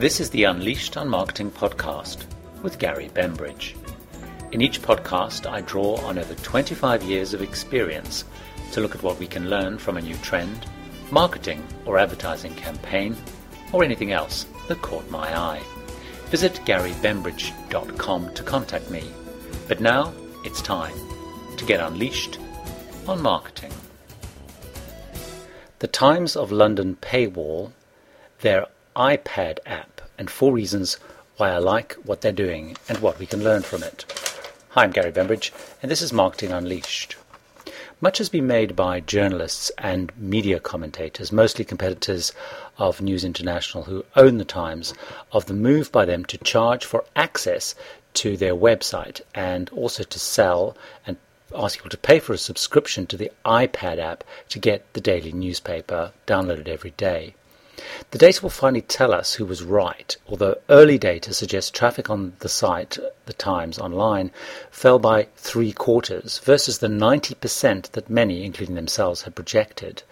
This 0.00 0.18
is 0.18 0.30
the 0.30 0.44
Unleashed 0.44 0.96
on 0.96 1.10
Marketing 1.10 1.50
podcast 1.50 2.24
with 2.62 2.78
Gary 2.78 3.10
Bembridge. 3.12 3.76
In 4.50 4.62
each 4.62 4.80
podcast, 4.80 5.44
I 5.44 5.60
draw 5.60 5.96
on 5.96 6.18
over 6.18 6.34
25 6.36 7.02
years 7.02 7.34
of 7.34 7.42
experience 7.42 8.24
to 8.72 8.80
look 8.80 8.94
at 8.94 9.02
what 9.02 9.18
we 9.18 9.26
can 9.26 9.50
learn 9.50 9.76
from 9.76 9.98
a 9.98 10.00
new 10.00 10.14
trend, 10.22 10.64
marketing 11.10 11.62
or 11.84 11.98
advertising 11.98 12.54
campaign, 12.54 13.14
or 13.74 13.84
anything 13.84 14.10
else 14.10 14.46
that 14.68 14.80
caught 14.80 15.06
my 15.10 15.38
eye. 15.38 15.60
Visit 16.28 16.54
garybembridge.com 16.64 18.32
to 18.32 18.42
contact 18.42 18.90
me. 18.90 19.04
But 19.68 19.82
now 19.82 20.14
it's 20.46 20.62
time 20.62 20.96
to 21.58 21.64
get 21.66 21.78
unleashed 21.78 22.38
on 23.06 23.20
marketing. 23.20 23.74
The 25.80 25.88
Times 25.88 26.36
of 26.36 26.50
London 26.50 26.96
paywall 27.02 27.72
their 28.40 28.66
iPad 29.00 29.60
app 29.64 30.02
and 30.18 30.28
four 30.28 30.52
reasons 30.52 30.98
why 31.38 31.48
I 31.48 31.56
like 31.56 31.94
what 32.04 32.20
they're 32.20 32.32
doing 32.32 32.76
and 32.86 32.98
what 32.98 33.18
we 33.18 33.24
can 33.24 33.42
learn 33.42 33.62
from 33.62 33.82
it. 33.82 34.04
Hi, 34.72 34.84
I'm 34.84 34.90
Gary 34.90 35.10
Bembridge, 35.10 35.54
and 35.80 35.90
this 35.90 36.02
is 36.02 36.12
Marketing 36.12 36.52
Unleashed. 36.52 37.16
Much 38.02 38.18
has 38.18 38.28
been 38.28 38.46
made 38.46 38.76
by 38.76 39.00
journalists 39.00 39.72
and 39.78 40.12
media 40.18 40.60
commentators, 40.60 41.32
mostly 41.32 41.64
competitors 41.64 42.34
of 42.76 43.00
News 43.00 43.24
International 43.24 43.84
who 43.84 44.04
own 44.16 44.36
the 44.36 44.44
Times, 44.44 44.92
of 45.32 45.46
the 45.46 45.54
move 45.54 45.90
by 45.90 46.04
them 46.04 46.22
to 46.26 46.36
charge 46.36 46.84
for 46.84 47.06
access 47.16 47.74
to 48.12 48.36
their 48.36 48.54
website 48.54 49.22
and 49.34 49.70
also 49.70 50.02
to 50.02 50.18
sell 50.18 50.76
and 51.06 51.16
ask 51.56 51.78
people 51.78 51.88
to 51.88 51.96
pay 51.96 52.18
for 52.18 52.34
a 52.34 52.38
subscription 52.38 53.06
to 53.06 53.16
the 53.16 53.32
iPad 53.46 53.98
app 53.98 54.24
to 54.50 54.58
get 54.58 54.92
the 54.92 55.00
daily 55.00 55.32
newspaper 55.32 56.12
downloaded 56.26 56.68
every 56.68 56.90
day. 56.90 57.34
The 58.10 58.18
data 58.18 58.42
will 58.42 58.50
finally 58.50 58.82
tell 58.82 59.12
us 59.12 59.34
who 59.34 59.44
was 59.44 59.62
right, 59.62 60.16
although 60.28 60.58
early 60.68 60.98
data 60.98 61.32
suggests 61.32 61.70
traffic 61.70 62.10
on 62.10 62.34
the 62.40 62.48
site, 62.48 62.98
The 63.26 63.32
Times 63.32 63.78
Online, 63.78 64.30
fell 64.70 64.98
by 64.98 65.28
three 65.36 65.72
quarters 65.72 66.38
versus 66.40 66.78
the 66.78 66.88
90% 66.88 67.92
that 67.92 68.10
many, 68.10 68.44
including 68.44 68.74
themselves, 68.74 69.22
had 69.22 69.34
projected. 69.34 70.02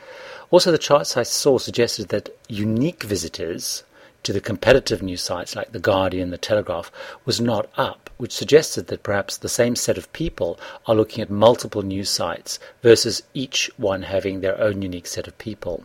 Also, 0.50 0.72
the 0.72 0.78
charts 0.78 1.16
I 1.16 1.24
saw 1.24 1.58
suggested 1.58 2.08
that 2.08 2.30
unique 2.48 3.02
visitors 3.02 3.83
to 4.22 4.33
the 4.33 4.41
competitive 4.41 5.02
news 5.02 5.22
sites 5.22 5.55
like 5.55 5.72
The 5.72 5.78
Guardian, 5.78 6.30
The 6.30 6.39
Telegraph, 6.39 6.91
was 7.24 7.41
not 7.41 7.70
up, 7.77 8.11
which 8.16 8.33
suggested 8.33 8.89
that 8.89 9.02
perhaps 9.02 9.36
the 9.36 9.48
same 9.48 9.77
set 9.77 9.96
of 9.96 10.12
people 10.12 10.58
are 10.86 10.94
looking 10.94 11.22
at 11.22 11.30
multiple 11.30 11.83
news 11.83 12.11
sites 12.11 12.58
versus 12.83 13.22
each 13.34 13.70
one 13.77 14.02
having 14.02 14.41
their 14.41 14.61
own 14.61 14.83
unique 14.83 15.06
set 15.06 15.28
of 15.28 15.39
people. 15.39 15.84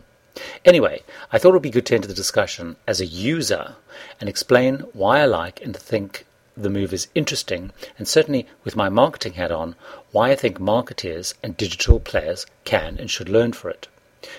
Anyway, 0.64 1.02
I 1.30 1.38
thought 1.38 1.50
it 1.50 1.52
would 1.52 1.62
be 1.62 1.70
good 1.70 1.86
to 1.86 1.94
enter 1.94 2.08
the 2.08 2.14
discussion 2.14 2.76
as 2.86 3.00
a 3.00 3.06
user 3.06 3.76
and 4.20 4.28
explain 4.28 4.80
why 4.92 5.20
I 5.20 5.26
like 5.26 5.62
and 5.62 5.76
think 5.76 6.26
the 6.56 6.70
move 6.70 6.92
is 6.92 7.08
interesting, 7.14 7.72
and 7.98 8.06
certainly 8.06 8.46
with 8.62 8.76
my 8.76 8.88
marketing 8.88 9.34
hat 9.34 9.50
on, 9.50 9.74
why 10.12 10.30
I 10.30 10.36
think 10.36 10.58
marketeers 10.58 11.34
and 11.42 11.56
digital 11.56 12.00
players 12.00 12.46
can 12.64 12.96
and 12.98 13.10
should 13.10 13.28
learn 13.28 13.52
for 13.52 13.70
it. 13.70 13.88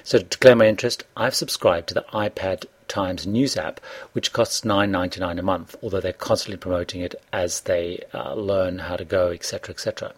So 0.04 0.18
to 0.18 0.24
declare 0.24 0.56
my 0.56 0.68
interest, 0.68 1.04
I've 1.16 1.36
subscribed 1.36 1.90
to 1.90 1.94
the 1.94 2.06
iPad 2.14 2.66
Times 2.88 3.26
news 3.26 3.58
app, 3.58 3.80
which 4.14 4.32
costs 4.32 4.62
$9.99 4.62 5.40
a 5.40 5.42
month, 5.42 5.76
although 5.82 6.00
they're 6.00 6.14
constantly 6.14 6.58
promoting 6.58 7.02
it 7.02 7.16
as 7.34 7.62
they 7.62 8.04
uh, 8.14 8.36
learn 8.36 8.80
how 8.80 8.96
to 8.96 9.06
go, 9.06 9.30
etc., 9.30 9.74
etc. 9.74 10.14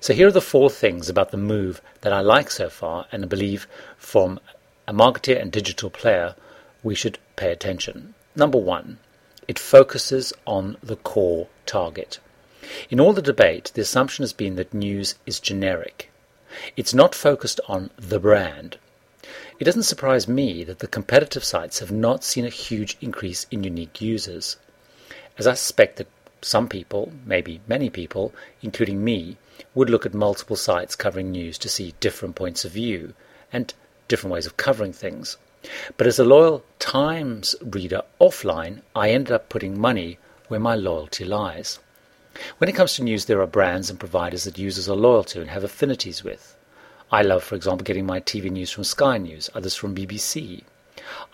So 0.00 0.14
here 0.14 0.28
are 0.28 0.32
the 0.32 0.40
four 0.40 0.70
things 0.70 1.10
about 1.10 1.30
the 1.30 1.36
move 1.36 1.82
that 2.00 2.12
I 2.12 2.20
like 2.20 2.50
so 2.50 2.70
far 2.70 3.06
and 3.12 3.28
believe 3.28 3.68
from 3.98 4.40
a 4.88 4.92
marketer 4.92 5.38
and 5.38 5.52
digital 5.52 5.90
player, 5.90 6.34
we 6.82 6.94
should 6.94 7.18
pay 7.36 7.52
attention. 7.52 8.14
Number 8.34 8.56
one, 8.56 8.98
it 9.46 9.58
focuses 9.58 10.32
on 10.46 10.78
the 10.82 10.96
core 10.96 11.48
target. 11.66 12.18
In 12.88 12.98
all 12.98 13.12
the 13.12 13.20
debate, 13.20 13.70
the 13.74 13.82
assumption 13.82 14.22
has 14.22 14.32
been 14.32 14.56
that 14.56 14.72
news 14.72 15.14
is 15.26 15.40
generic. 15.40 16.10
It's 16.74 16.94
not 16.94 17.14
focused 17.14 17.60
on 17.68 17.90
the 17.98 18.18
brand. 18.18 18.78
It 19.60 19.64
doesn't 19.64 19.82
surprise 19.82 20.26
me 20.26 20.64
that 20.64 20.78
the 20.78 20.86
competitive 20.86 21.44
sites 21.44 21.80
have 21.80 21.92
not 21.92 22.24
seen 22.24 22.46
a 22.46 22.60
huge 22.66 22.96
increase 23.02 23.46
in 23.50 23.64
unique 23.64 24.00
users, 24.00 24.56
as 25.36 25.46
I 25.46 25.52
suspect 25.52 25.98
that 25.98 26.08
some 26.40 26.66
people, 26.66 27.12
maybe 27.26 27.60
many 27.68 27.90
people, 27.90 28.32
including 28.62 29.04
me, 29.04 29.36
would 29.74 29.90
look 29.90 30.06
at 30.06 30.14
multiple 30.14 30.56
sites 30.56 30.96
covering 30.96 31.30
news 31.30 31.58
to 31.58 31.68
see 31.68 31.94
different 32.00 32.36
points 32.36 32.64
of 32.64 32.72
view, 32.72 33.12
and 33.52 33.74
different 34.08 34.32
ways 34.32 34.46
of 34.46 34.56
covering 34.56 34.92
things. 34.92 35.36
But 35.96 36.06
as 36.06 36.18
a 36.18 36.24
loyal 36.24 36.64
Times 36.78 37.54
reader 37.60 38.02
offline, 38.20 38.82
I 38.94 39.10
ended 39.10 39.32
up 39.32 39.48
putting 39.48 39.80
money 39.80 40.18
where 40.48 40.60
my 40.60 40.74
loyalty 40.74 41.24
lies. 41.24 41.78
When 42.58 42.70
it 42.70 42.74
comes 42.74 42.94
to 42.94 43.02
news, 43.02 43.24
there 43.24 43.40
are 43.40 43.46
brands 43.46 43.90
and 43.90 43.98
providers 43.98 44.44
that 44.44 44.58
users 44.58 44.88
are 44.88 44.96
loyal 44.96 45.24
to 45.24 45.40
and 45.40 45.50
have 45.50 45.64
affinities 45.64 46.24
with. 46.24 46.56
I 47.10 47.22
love, 47.22 47.42
for 47.42 47.54
example, 47.54 47.84
getting 47.84 48.06
my 48.06 48.20
TV 48.20 48.50
news 48.50 48.70
from 48.70 48.84
Sky 48.84 49.18
News, 49.18 49.50
others 49.54 49.74
from 49.74 49.94
BBC. 49.94 50.62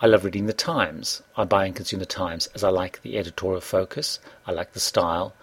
I 0.01 0.07
love 0.07 0.23
reading 0.23 0.45
The 0.45 0.53
Times. 0.53 1.21
I 1.35 1.43
buy 1.43 1.65
and 1.65 1.75
consume 1.75 1.99
The 1.99 2.05
Times 2.05 2.47
as 2.55 2.63
I 2.63 2.69
like 2.69 3.01
the 3.01 3.17
editorial 3.17 3.61
focus, 3.61 4.19
I 4.47 4.51
like 4.51 4.73
the 4.73 4.79
style, 4.79 5.33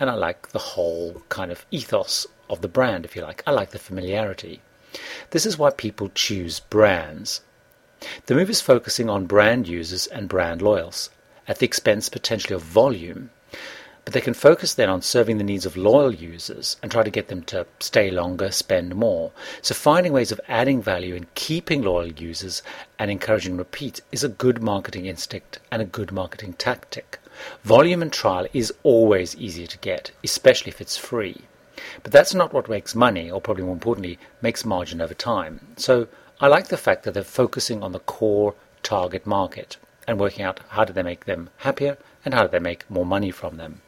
and 0.00 0.10
I 0.10 0.14
like 0.14 0.48
the 0.48 0.58
whole 0.58 1.22
kind 1.28 1.52
of 1.52 1.64
ethos 1.70 2.26
of 2.50 2.60
the 2.60 2.68
brand, 2.68 3.04
if 3.04 3.14
you 3.14 3.22
like. 3.22 3.42
I 3.46 3.50
like 3.50 3.70
the 3.70 3.78
familiarity. 3.78 4.60
This 5.30 5.46
is 5.46 5.58
why 5.58 5.70
people 5.70 6.10
choose 6.14 6.60
brands. 6.60 7.40
The 8.26 8.34
move 8.34 8.50
is 8.50 8.60
focusing 8.60 9.08
on 9.08 9.26
brand 9.26 9.68
users 9.68 10.06
and 10.06 10.28
brand 10.28 10.60
loyals, 10.60 11.10
at 11.46 11.58
the 11.58 11.66
expense 11.66 12.08
potentially 12.08 12.54
of 12.54 12.62
volume, 12.62 13.30
but 14.04 14.12
they 14.12 14.20
can 14.20 14.34
focus 14.34 14.74
then 14.74 14.88
on 14.88 15.00
serving 15.00 15.38
the 15.38 15.44
needs 15.44 15.64
of 15.64 15.76
loyal 15.76 16.12
users 16.12 16.76
and 16.82 16.90
try 16.90 17.04
to 17.04 17.10
get 17.10 17.28
them 17.28 17.42
to 17.44 17.66
stay 17.78 18.10
longer, 18.10 18.50
spend 18.50 18.96
more. 18.96 19.30
So 19.60 19.74
finding 19.74 20.12
ways 20.12 20.32
of 20.32 20.40
adding 20.48 20.82
value 20.82 21.14
and 21.14 21.32
keeping 21.34 21.82
loyal 21.82 22.08
users 22.08 22.62
and 22.98 23.10
encouraging 23.10 23.56
repeat 23.56 24.00
is 24.10 24.24
a 24.24 24.28
good 24.28 24.60
marketing 24.60 25.06
instinct 25.06 25.60
and 25.70 25.80
a 25.80 25.86
good 25.86 26.10
marketing 26.10 26.54
tactic. 26.54 27.20
Volume 27.62 28.02
and 28.02 28.12
trial 28.12 28.48
is 28.52 28.72
always 28.82 29.36
easier 29.36 29.68
to 29.68 29.78
get, 29.78 30.10
especially 30.24 30.70
if 30.70 30.80
it's 30.80 30.96
free. 30.96 31.42
But 32.02 32.12
that's 32.12 32.34
not 32.34 32.52
what 32.52 32.68
makes 32.68 32.94
money, 32.94 33.30
or 33.30 33.40
probably 33.40 33.64
more 33.64 33.74
importantly, 33.74 34.18
makes 34.40 34.64
margin 34.64 35.00
over 35.00 35.14
time. 35.14 35.60
So 35.76 36.08
I 36.40 36.48
like 36.48 36.68
the 36.68 36.76
fact 36.76 37.04
that 37.04 37.14
they're 37.14 37.22
focusing 37.22 37.82
on 37.82 37.92
the 37.92 38.00
core 38.00 38.54
target 38.82 39.26
market 39.26 39.76
and 40.06 40.18
working 40.18 40.44
out 40.44 40.60
how 40.70 40.84
do 40.84 40.92
they 40.92 41.02
make 41.02 41.24
them 41.24 41.50
happier 41.58 41.98
and 42.24 42.34
how 42.34 42.42
do 42.42 42.48
they 42.48 42.58
make 42.58 42.90
more 42.90 43.06
money 43.06 43.30
from 43.30 43.56
them. 43.56 43.80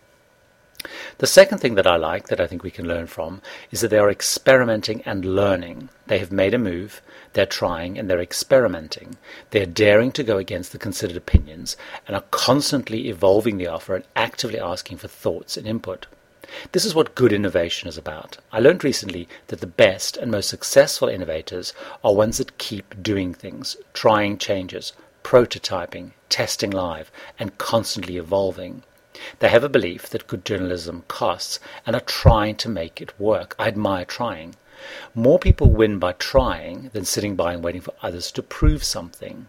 The 1.17 1.27
second 1.27 1.59
thing 1.59 1.77
that 1.77 1.87
I 1.87 1.97
like, 1.97 2.29
that 2.29 2.41
I 2.41 2.47
think 2.47 2.63
we 2.63 2.71
can 2.71 2.87
learn 2.87 3.07
from, 3.07 3.41
is 3.71 3.81
that 3.81 3.89
they 3.89 3.99
are 3.99 4.11
experimenting 4.11 5.01
and 5.03 5.25
learning. 5.25 5.89
They 6.07 6.19
have 6.19 6.31
made 6.31 6.53
a 6.53 6.59
move, 6.59 7.01
they're 7.33 7.47
trying, 7.47 7.99
and 7.99 8.11
they're 8.11 8.21
experimenting. 8.21 9.17
They're 9.51 9.65
daring 9.65 10.13
to 10.13 10.23
go 10.23 10.37
against 10.37 10.73
the 10.73 10.79
considered 10.79 11.17
opinions 11.17 11.77
and 12.07 12.15
are 12.15 12.25
constantly 12.31 13.09
evolving 13.09 13.57
the 13.57 13.67
offer 13.67 13.97
and 13.97 14.05
actively 14.15 14.61
asking 14.61 14.99
for 14.99 15.09
thoughts 15.09 15.57
and 15.57 15.67
input. 15.67 16.07
This 16.73 16.85
is 16.85 16.95
what 16.95 17.15
good 17.15 17.33
innovation 17.33 17.89
is 17.89 17.97
about. 17.97 18.39
I 18.53 18.61
learned 18.61 18.85
recently 18.85 19.29
that 19.49 19.61
the 19.61 19.67
best 19.67 20.17
and 20.17 20.31
most 20.31 20.49
successful 20.49 21.09
innovators 21.09 21.73
are 22.03 22.15
ones 22.15 22.39
that 22.39 22.59
keep 22.59 23.03
doing 23.03 23.33
things, 23.35 23.77
trying 23.93 24.39
changes, 24.39 24.93
prototyping, 25.23 26.13
testing 26.29 26.71
live, 26.71 27.11
and 27.39 27.59
constantly 27.59 28.17
evolving. 28.17 28.83
They 29.39 29.49
have 29.49 29.65
a 29.65 29.69
belief 29.69 30.09
that 30.11 30.27
good 30.27 30.45
journalism 30.45 31.05
costs 31.09 31.61
and 31.87 31.95
are 31.95 32.01
trying 32.01 32.57
to 32.57 32.69
make 32.69 33.01
it 33.01 33.19
work. 33.21 33.55
I 33.59 33.69
admire 33.69 34.05
trying. 34.05 34.57
More 35.15 35.39
people 35.39 35.71
win 35.71 35.99
by 35.99 36.13
trying 36.13 36.91
than 36.93 37.05
sitting 37.05 37.37
by 37.37 37.53
and 37.55 37.63
waiting 37.63 37.81
for 37.81 37.95
others 38.03 38.33
to 38.33 38.43
prove 38.43 38.83
something. 38.85 39.49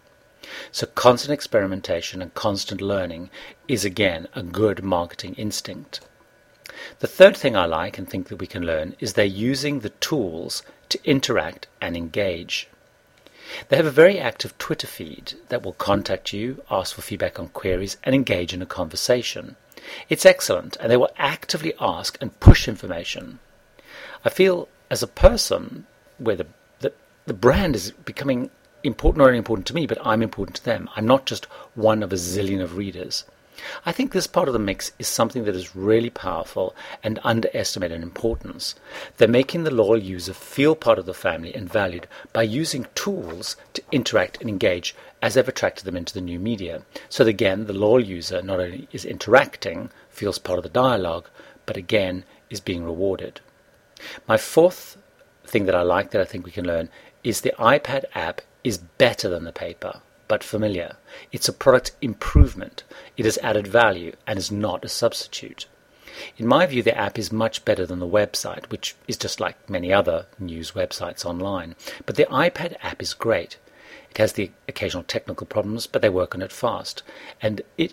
So 0.70 0.86
constant 0.86 1.32
experimentation 1.32 2.22
and 2.22 2.32
constant 2.32 2.80
learning 2.80 3.30
is 3.66 3.84
again 3.84 4.28
a 4.34 4.42
good 4.44 4.84
marketing 4.84 5.34
instinct. 5.34 6.00
The 6.98 7.06
third 7.06 7.36
thing 7.36 7.56
I 7.56 7.66
like 7.66 7.98
and 7.98 8.08
think 8.08 8.28
that 8.28 8.36
we 8.36 8.46
can 8.46 8.64
learn 8.64 8.96
is 9.00 9.12
they're 9.12 9.24
using 9.24 9.80
the 9.80 9.90
tools 9.90 10.62
to 10.88 11.00
interact 11.04 11.66
and 11.80 11.96
engage. 11.96 12.68
They 13.68 13.76
have 13.76 13.86
a 13.86 13.90
very 13.90 14.18
active 14.18 14.58
Twitter 14.58 14.86
feed 14.86 15.34
that 15.48 15.62
will 15.62 15.72
contact 15.74 16.32
you, 16.32 16.62
ask 16.70 16.94
for 16.94 17.02
feedback 17.02 17.38
on 17.38 17.48
queries, 17.48 17.96
and 18.02 18.14
engage 18.14 18.52
in 18.52 18.60
a 18.60 18.66
conversation. 18.66 19.56
It's 20.08 20.26
excellent, 20.26 20.76
and 20.76 20.90
they 20.90 20.96
will 20.96 21.12
actively 21.16 21.72
ask 21.80 22.18
and 22.20 22.38
push 22.40 22.66
information. 22.66 23.38
I 24.24 24.30
feel 24.30 24.68
as 24.90 25.02
a 25.02 25.06
person 25.06 25.86
where 26.18 26.36
the, 26.36 26.46
the, 26.80 26.92
the 27.26 27.34
brand 27.34 27.76
is 27.76 27.92
becoming 27.92 28.50
important, 28.82 29.18
not 29.18 29.28
only 29.28 29.38
important 29.38 29.66
to 29.68 29.74
me, 29.74 29.86
but 29.86 29.98
I'm 30.04 30.22
important 30.22 30.56
to 30.56 30.64
them. 30.64 30.88
I'm 30.96 31.06
not 31.06 31.26
just 31.26 31.44
one 31.74 32.02
of 32.02 32.12
a 32.12 32.16
zillion 32.16 32.62
of 32.62 32.76
readers. 32.76 33.24
I 33.86 33.92
think 33.92 34.12
this 34.12 34.26
part 34.26 34.48
of 34.48 34.52
the 34.52 34.58
mix 34.58 34.92
is 34.98 35.08
something 35.08 35.44
that 35.44 35.56
is 35.56 35.74
really 35.74 36.10
powerful 36.10 36.74
and 37.02 37.18
underestimated 37.24 37.96
in 37.96 38.02
importance. 38.02 38.74
They're 39.16 39.28
making 39.28 39.64
the 39.64 39.70
loyal 39.70 40.02
user 40.02 40.34
feel 40.34 40.74
part 40.74 40.98
of 40.98 41.06
the 41.06 41.14
family 41.14 41.54
and 41.54 41.68
valued 41.68 42.06
by 42.32 42.42
using 42.42 42.86
tools 42.94 43.56
to 43.74 43.82
interact 43.90 44.40
and 44.40 44.50
engage 44.50 44.94
as 45.22 45.34
they've 45.34 45.48
attracted 45.48 45.84
them 45.84 45.96
into 45.96 46.12
the 46.12 46.20
new 46.20 46.38
media. 46.38 46.82
So 47.08 47.24
again, 47.24 47.66
the 47.66 47.72
loyal 47.72 48.04
user 48.04 48.42
not 48.42 48.60
only 48.60 48.88
is 48.92 49.04
interacting, 49.04 49.90
feels 50.10 50.38
part 50.38 50.58
of 50.58 50.62
the 50.62 50.68
dialogue, 50.68 51.28
but 51.64 51.76
again 51.76 52.24
is 52.50 52.60
being 52.60 52.84
rewarded. 52.84 53.40
My 54.28 54.36
fourth 54.36 54.98
thing 55.44 55.66
that 55.66 55.74
I 55.74 55.82
like 55.82 56.10
that 56.10 56.20
I 56.20 56.24
think 56.24 56.44
we 56.44 56.52
can 56.52 56.66
learn 56.66 56.90
is 57.24 57.40
the 57.40 57.54
iPad 57.58 58.04
app 58.14 58.42
is 58.62 58.78
better 58.78 59.28
than 59.28 59.44
the 59.44 59.52
paper 59.52 60.00
but 60.28 60.44
familiar. 60.44 60.96
It's 61.32 61.48
a 61.48 61.52
product 61.52 61.92
improvement. 62.00 62.84
It 63.16 63.24
has 63.24 63.38
added 63.38 63.66
value 63.66 64.12
and 64.26 64.38
is 64.38 64.50
not 64.50 64.84
a 64.84 64.88
substitute. 64.88 65.66
In 66.38 66.46
my 66.46 66.64
view, 66.66 66.82
the 66.82 66.96
app 66.96 67.18
is 67.18 67.30
much 67.30 67.64
better 67.64 67.84
than 67.84 67.98
the 67.98 68.06
website, 68.06 68.70
which 68.70 68.96
is 69.06 69.16
just 69.16 69.40
like 69.40 69.68
many 69.68 69.92
other 69.92 70.26
news 70.38 70.72
websites 70.72 71.26
online. 71.26 71.76
But 72.06 72.16
the 72.16 72.26
iPad 72.26 72.76
app 72.82 73.02
is 73.02 73.12
great. 73.12 73.58
It 74.10 74.18
has 74.18 74.32
the 74.32 74.50
occasional 74.66 75.02
technical 75.02 75.46
problems, 75.46 75.86
but 75.86 76.00
they 76.00 76.08
work 76.08 76.34
on 76.34 76.42
it 76.42 76.52
fast. 76.52 77.02
And 77.42 77.60
it 77.76 77.92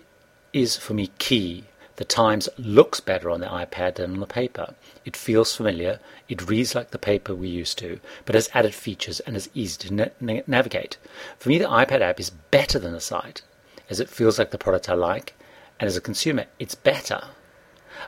is, 0.52 0.76
for 0.76 0.94
me, 0.94 1.10
key 1.18 1.64
the 1.96 2.04
Times 2.04 2.48
looks 2.58 3.00
better 3.00 3.30
on 3.30 3.40
the 3.40 3.46
iPad 3.46 3.96
than 3.96 4.12
on 4.12 4.20
the 4.20 4.26
paper. 4.26 4.74
It 5.04 5.16
feels 5.16 5.54
familiar, 5.54 6.00
it 6.28 6.48
reads 6.48 6.74
like 6.74 6.90
the 6.90 6.98
paper 6.98 7.34
we 7.34 7.48
used 7.48 7.78
to, 7.78 8.00
but 8.24 8.34
has 8.34 8.50
added 8.52 8.74
features 8.74 9.20
and 9.20 9.36
is 9.36 9.48
easy 9.54 9.88
to 9.88 9.94
na- 9.94 10.08
na- 10.20 10.42
navigate. 10.46 10.96
For 11.38 11.48
me, 11.48 11.58
the 11.58 11.66
iPad 11.66 12.00
app 12.00 12.18
is 12.18 12.30
better 12.30 12.78
than 12.78 12.92
the 12.92 13.00
site, 13.00 13.42
as 13.88 14.00
it 14.00 14.08
feels 14.08 14.38
like 14.38 14.50
the 14.50 14.58
product 14.58 14.88
I 14.88 14.94
like, 14.94 15.34
and 15.78 15.86
as 15.86 15.96
a 15.96 16.00
consumer, 16.00 16.46
it's 16.58 16.74
better. 16.74 17.22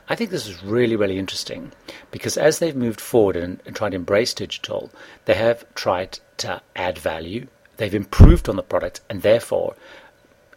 I 0.09 0.15
think 0.15 0.31
this 0.31 0.47
is 0.47 0.63
really, 0.63 0.95
really 0.95 1.17
interesting 1.17 1.71
because 2.11 2.37
as 2.37 2.59
they've 2.59 2.75
moved 2.75 2.99
forward 3.01 3.35
and, 3.35 3.61
and 3.65 3.75
tried 3.75 3.91
to 3.91 3.95
embrace 3.95 4.33
digital, 4.33 4.91
they 5.25 5.35
have 5.35 5.65
tried 5.75 6.19
to 6.37 6.61
add 6.75 6.97
value, 6.97 7.47
they've 7.77 7.95
improved 7.95 8.49
on 8.49 8.57
the 8.57 8.63
product, 8.63 9.01
and 9.09 9.21
therefore 9.21 9.75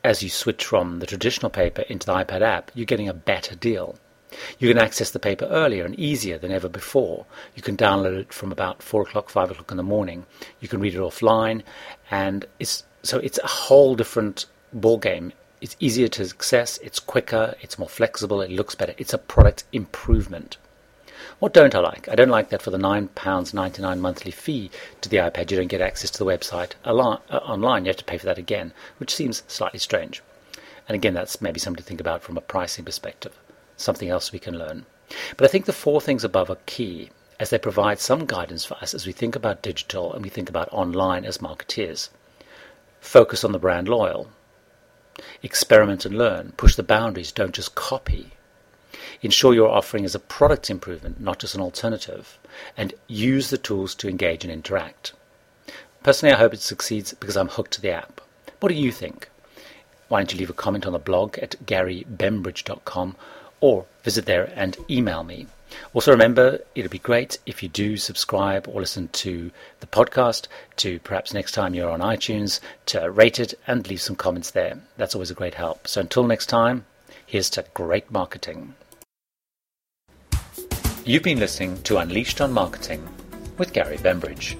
as 0.04 0.22
you 0.22 0.28
switch 0.28 0.64
from 0.64 0.98
the 0.98 1.06
traditional 1.06 1.50
paper 1.50 1.82
into 1.82 2.06
the 2.06 2.14
iPad 2.14 2.42
app, 2.42 2.70
you're 2.74 2.86
getting 2.86 3.08
a 3.08 3.14
better 3.14 3.54
deal. 3.54 3.98
You 4.58 4.68
can 4.68 4.78
access 4.78 5.10
the 5.10 5.18
paper 5.18 5.46
earlier 5.46 5.84
and 5.84 5.98
easier 5.98 6.38
than 6.38 6.52
ever 6.52 6.68
before. 6.68 7.26
You 7.56 7.62
can 7.62 7.76
download 7.76 8.16
it 8.18 8.32
from 8.32 8.52
about 8.52 8.82
four 8.82 9.02
o'clock, 9.02 9.28
five 9.28 9.50
o'clock 9.50 9.70
in 9.70 9.76
the 9.76 9.82
morning. 9.82 10.24
You 10.60 10.68
can 10.68 10.80
read 10.80 10.94
it 10.94 11.00
offline, 11.00 11.62
and 12.10 12.44
it's 12.58 12.84
so 13.02 13.18
it's 13.18 13.38
a 13.42 13.46
whole 13.46 13.96
different 13.96 14.46
ball 14.72 14.98
game. 14.98 15.32
It's 15.60 15.76
easier 15.80 16.08
to 16.08 16.24
access. 16.24 16.78
It's 16.78 17.00
quicker. 17.00 17.54
It's 17.60 17.78
more 17.78 17.88
flexible. 17.88 18.40
It 18.40 18.50
looks 18.50 18.74
better. 18.74 18.94
It's 18.98 19.12
a 19.12 19.18
product 19.18 19.64
improvement. 19.72 20.56
What 21.38 21.52
don't 21.52 21.74
I 21.74 21.80
like? 21.80 22.08
I 22.08 22.14
don't 22.14 22.28
like 22.28 22.50
that 22.50 22.62
for 22.62 22.70
the 22.70 22.78
£9.99 22.78 23.98
monthly 23.98 24.30
fee 24.30 24.70
to 25.00 25.08
the 25.08 25.18
iPad, 25.18 25.50
you 25.50 25.56
don't 25.56 25.66
get 25.66 25.80
access 25.80 26.10
to 26.10 26.18
the 26.18 26.24
website 26.24 26.72
uh, 26.84 26.92
online. 26.92 27.84
You 27.84 27.90
have 27.90 27.96
to 27.96 28.04
pay 28.04 28.18
for 28.18 28.26
that 28.26 28.38
again, 28.38 28.72
which 28.98 29.14
seems 29.14 29.42
slightly 29.46 29.78
strange. 29.78 30.22
And 30.88 30.94
again, 30.94 31.14
that's 31.14 31.40
maybe 31.40 31.60
something 31.60 31.82
to 31.82 31.86
think 31.88 32.00
about 32.00 32.22
from 32.22 32.36
a 32.36 32.40
pricing 32.40 32.84
perspective, 32.84 33.38
something 33.76 34.08
else 34.08 34.32
we 34.32 34.38
can 34.38 34.58
learn. 34.58 34.86
But 35.36 35.44
I 35.44 35.48
think 35.48 35.66
the 35.66 35.72
four 35.72 36.00
things 36.00 36.24
above 36.24 36.50
are 36.50 36.58
key 36.66 37.10
as 37.38 37.50
they 37.50 37.58
provide 37.58 37.98
some 37.98 38.26
guidance 38.26 38.64
for 38.64 38.74
us 38.74 38.92
as 38.94 39.06
we 39.06 39.12
think 39.12 39.34
about 39.34 39.62
digital 39.62 40.12
and 40.12 40.22
we 40.22 40.28
think 40.28 40.48
about 40.48 40.68
online 40.72 41.24
as 41.24 41.38
marketeers. 41.38 42.10
Focus 43.00 43.44
on 43.44 43.52
the 43.52 43.58
brand 43.58 43.88
loyal. 43.88 44.28
Experiment 45.42 46.04
and 46.04 46.16
learn. 46.16 46.52
Push 46.56 46.76
the 46.76 46.82
boundaries. 46.82 47.32
Don't 47.32 47.54
just 47.54 47.74
copy. 47.74 48.32
Ensure 49.22 49.54
your 49.54 49.68
offering 49.70 50.04
is 50.04 50.14
a 50.14 50.20
product 50.20 50.70
improvement, 50.70 51.20
not 51.20 51.38
just 51.38 51.54
an 51.54 51.60
alternative, 51.60 52.38
and 52.76 52.94
use 53.06 53.50
the 53.50 53.58
tools 53.58 53.94
to 53.96 54.08
engage 54.08 54.44
and 54.44 54.52
interact. 54.52 55.12
Personally, 56.02 56.34
I 56.34 56.38
hope 56.38 56.54
it 56.54 56.60
succeeds 56.60 57.12
because 57.14 57.36
I'm 57.36 57.48
hooked 57.48 57.72
to 57.72 57.80
the 57.80 57.90
app. 57.90 58.20
What 58.60 58.70
do 58.70 58.74
you 58.74 58.92
think? 58.92 59.28
Why 60.08 60.20
don't 60.20 60.32
you 60.32 60.38
leave 60.38 60.50
a 60.50 60.54
comment 60.54 60.86
on 60.86 60.92
the 60.92 60.98
blog 60.98 61.38
at 61.38 61.56
garybembridge.com 61.64 63.16
or 63.60 63.86
visit 64.02 64.24
there 64.24 64.52
and 64.56 64.76
email 64.88 65.22
me. 65.22 65.46
Also, 65.92 66.10
remember, 66.10 66.58
it'd 66.74 66.90
be 66.90 66.98
great 66.98 67.38
if 67.46 67.62
you 67.62 67.68
do 67.68 67.96
subscribe 67.96 68.66
or 68.66 68.80
listen 68.80 69.08
to 69.08 69.50
the 69.78 69.86
podcast, 69.86 70.48
to 70.76 70.98
perhaps 71.00 71.32
next 71.32 71.52
time 71.52 71.74
you're 71.74 71.90
on 71.90 72.00
iTunes, 72.00 72.58
to 72.86 73.10
rate 73.10 73.38
it 73.38 73.54
and 73.66 73.88
leave 73.88 74.00
some 74.00 74.16
comments 74.16 74.50
there. 74.50 74.80
That's 74.96 75.14
always 75.14 75.30
a 75.30 75.34
great 75.34 75.54
help. 75.54 75.86
So 75.86 76.00
until 76.00 76.24
next 76.26 76.46
time, 76.46 76.86
here's 77.24 77.50
to 77.50 77.64
great 77.72 78.10
marketing. 78.10 78.74
You've 81.10 81.24
been 81.24 81.40
listening 81.40 81.82
to 81.82 81.98
Unleashed 81.98 82.40
on 82.40 82.52
Marketing 82.52 83.04
with 83.58 83.72
Gary 83.72 83.96
Bembridge. 83.96 84.56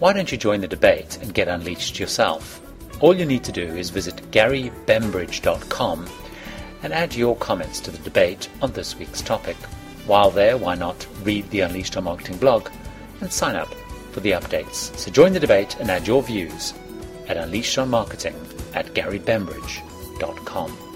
Why 0.00 0.12
don't 0.12 0.30
you 0.30 0.36
join 0.36 0.60
the 0.60 0.68
debate 0.68 1.16
and 1.22 1.32
get 1.32 1.48
unleashed 1.48 1.98
yourself? 1.98 2.60
All 3.00 3.16
you 3.16 3.24
need 3.24 3.42
to 3.44 3.52
do 3.52 3.62
is 3.62 3.88
visit 3.88 4.16
garybembridge.com 4.30 6.06
and 6.82 6.92
add 6.92 7.14
your 7.14 7.36
comments 7.36 7.80
to 7.80 7.90
the 7.90 7.96
debate 8.00 8.50
on 8.60 8.72
this 8.72 8.98
week's 8.98 9.22
topic. 9.22 9.56
While 10.06 10.30
there, 10.30 10.58
why 10.58 10.74
not 10.74 11.06
read 11.22 11.48
the 11.48 11.60
Unleashed 11.60 11.96
on 11.96 12.04
Marketing 12.04 12.36
blog 12.36 12.68
and 13.22 13.32
sign 13.32 13.56
up 13.56 13.72
for 14.12 14.20
the 14.20 14.32
updates? 14.32 14.94
So 14.98 15.10
join 15.10 15.32
the 15.32 15.40
debate 15.40 15.80
and 15.80 15.90
add 15.90 16.06
your 16.06 16.22
views 16.22 16.74
at 17.28 17.38
Unleashed 17.38 17.78
on 17.78 17.88
Marketing 17.88 18.36
at 18.74 18.92
garybembridge.com. 18.92 20.87